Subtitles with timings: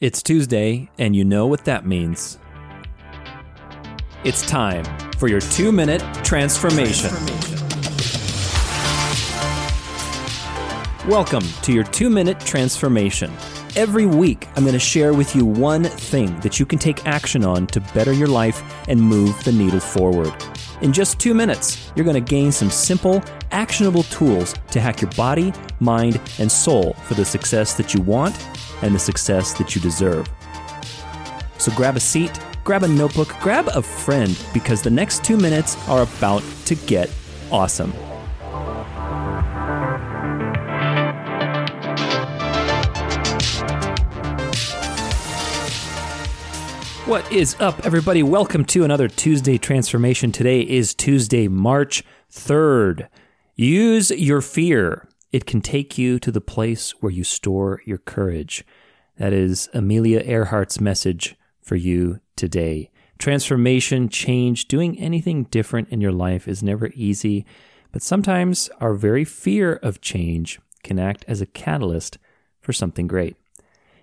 [0.00, 2.38] It's Tuesday, and you know what that means.
[4.24, 4.82] It's time
[5.18, 7.10] for your two minute transformation.
[11.06, 13.30] Welcome to your two minute transformation.
[13.76, 17.44] Every week, I'm going to share with you one thing that you can take action
[17.44, 20.32] on to better your life and move the needle forward.
[20.80, 25.10] In just two minutes, you're going to gain some simple, actionable tools to hack your
[25.10, 28.34] body, mind, and soul for the success that you want
[28.82, 30.28] and the success that you deserve.
[31.58, 35.76] So grab a seat, grab a notebook, grab a friend, because the next two minutes
[35.88, 37.10] are about to get
[37.50, 37.92] awesome.
[47.10, 48.22] What is up, everybody?
[48.22, 50.30] Welcome to another Tuesday Transformation.
[50.30, 53.08] Today is Tuesday, March 3rd.
[53.56, 55.09] Use your fear.
[55.32, 58.64] It can take you to the place where you store your courage.
[59.16, 62.90] That is Amelia Earhart's message for you today.
[63.18, 67.46] Transformation, change, doing anything different in your life is never easy,
[67.92, 72.18] but sometimes our very fear of change can act as a catalyst
[72.60, 73.36] for something great.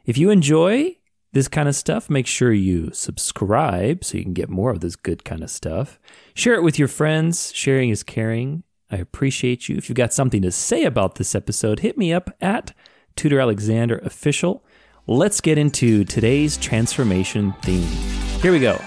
[0.05, 0.97] If you enjoy
[1.33, 4.95] this kind of stuff, make sure you subscribe so you can get more of this
[4.95, 5.99] good kind of stuff.
[6.33, 7.51] Share it with your friends.
[7.53, 8.63] Sharing is caring.
[8.89, 9.75] I appreciate you.
[9.75, 12.73] If you've got something to say about this episode, hit me up at
[13.15, 14.63] Tudor Alexander Official.
[15.07, 17.87] Let's get into today's transformation theme.
[18.41, 18.79] Here we go.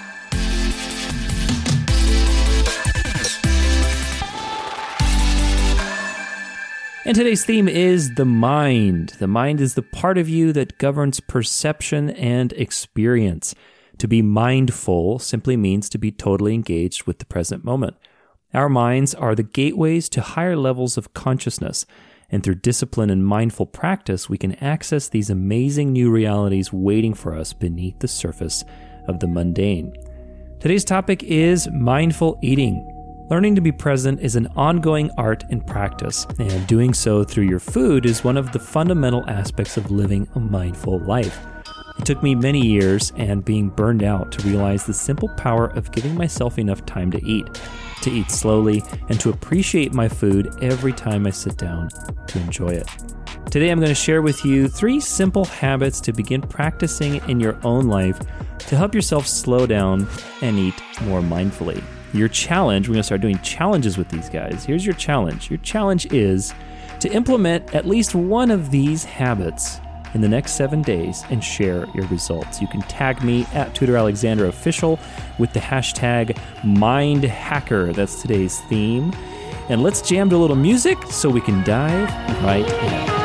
[7.05, 9.17] And today's theme is the mind.
[9.19, 13.55] The mind is the part of you that governs perception and experience.
[13.99, 17.97] To be mindful simply means to be totally engaged with the present moment.
[18.53, 21.87] Our minds are the gateways to higher levels of consciousness,
[22.31, 27.35] and through discipline and mindful practice, we can access these amazing new realities waiting for
[27.37, 28.65] us beneath the surface
[29.07, 29.95] of the mundane.
[30.59, 32.87] Today's topic is mindful eating.
[33.31, 37.61] Learning to be present is an ongoing art and practice, and doing so through your
[37.61, 41.39] food is one of the fundamental aspects of living a mindful life.
[42.01, 45.93] It took me many years and being burned out to realize the simple power of
[45.93, 47.61] giving myself enough time to eat,
[48.01, 51.91] to eat slowly, and to appreciate my food every time I sit down
[52.27, 52.89] to enjoy it.
[53.51, 57.59] Today, I'm going to share with you three simple habits to begin practicing in your
[57.65, 58.19] own life
[58.61, 60.09] to help yourself slow down
[60.41, 61.85] and eat more mindfully.
[62.15, 64.65] Your challenge, we're going to start doing challenges with these guys.
[64.65, 65.51] Here's your challenge.
[65.51, 66.55] Your challenge is
[67.01, 69.81] to implement at least one of these habits
[70.15, 72.61] in the next seven days and share your results.
[72.61, 74.99] You can tag me at Tudor Alexander Official
[75.39, 77.95] with the hashtag MindHacker.
[77.95, 79.13] That's today's theme.
[79.69, 82.09] And let's jam to a little music so we can dive
[82.43, 83.20] right in.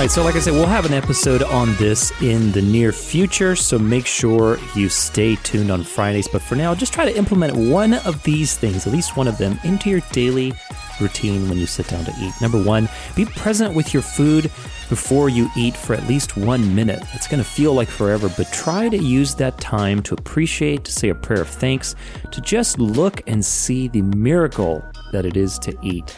[0.00, 3.54] Right, so like I said, we'll have an episode on this in the near future,
[3.54, 6.26] so make sure you stay tuned on Fridays.
[6.26, 9.36] But for now, just try to implement one of these things, at least one of
[9.36, 10.54] them, into your daily
[11.02, 12.32] routine when you sit down to eat.
[12.40, 14.44] Number one, be present with your food
[14.88, 17.02] before you eat for at least one minute.
[17.12, 20.92] It's going to feel like forever, but try to use that time to appreciate, to
[20.92, 21.94] say a prayer of thanks,
[22.30, 24.82] to just look and see the miracle
[25.12, 26.16] that it is to eat.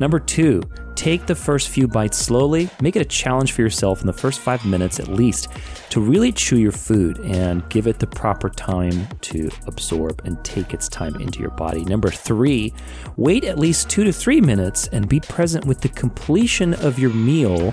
[0.00, 0.62] Number two,
[0.94, 2.68] take the first few bites slowly.
[2.80, 5.48] Make it a challenge for yourself in the first five minutes at least
[5.90, 10.74] to really chew your food and give it the proper time to absorb and take
[10.74, 11.84] its time into your body.
[11.84, 12.72] Number three,
[13.16, 17.10] wait at least two to three minutes and be present with the completion of your
[17.10, 17.72] meal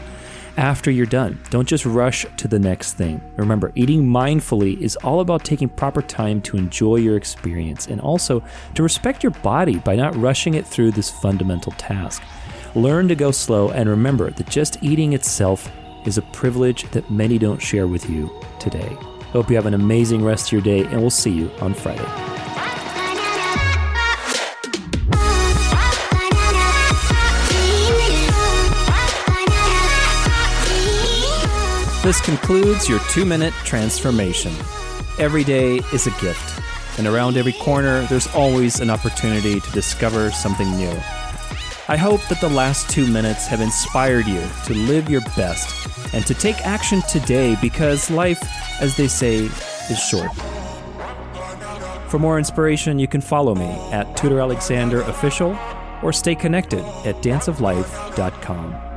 [0.57, 1.39] after you're done.
[1.49, 3.21] Don't just rush to the next thing.
[3.37, 8.43] Remember, eating mindfully is all about taking proper time to enjoy your experience and also
[8.75, 12.21] to respect your body by not rushing it through this fundamental task.
[12.75, 15.71] Learn to go slow and remember that just eating itself
[16.05, 18.29] is a privilege that many don't share with you
[18.59, 18.97] today.
[19.31, 22.30] Hope you have an amazing rest of your day, and we'll see you on Friday.
[32.03, 34.51] This concludes your two minute transformation.
[35.19, 36.59] Every day is a gift,
[36.97, 40.89] and around every corner, there's always an opportunity to discover something new.
[41.87, 46.25] I hope that the last two minutes have inspired you to live your best and
[46.25, 48.41] to take action today because life,
[48.81, 49.35] as they say,
[49.91, 50.33] is short.
[52.09, 55.55] For more inspiration, you can follow me at Tudor Alexander Official
[56.01, 58.90] or stay connected at danceoflife.com.